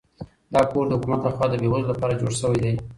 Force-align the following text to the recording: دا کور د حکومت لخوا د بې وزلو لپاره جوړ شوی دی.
دا 0.53 0.61
کور 0.71 0.85
د 0.87 0.91
حکومت 0.97 1.21
لخوا 1.23 1.45
د 1.49 1.53
بې 1.61 1.67
وزلو 1.71 1.91
لپاره 1.93 2.19
جوړ 2.21 2.31
شوی 2.41 2.59
دی. 2.63 2.73